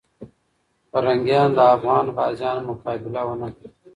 پرنګیان 0.91 1.49
د 1.57 1.59
افغان 1.75 2.05
غازیانو 2.15 2.67
مقابله 2.69 3.21
ونه 3.27 3.49
کړه. 3.55 3.69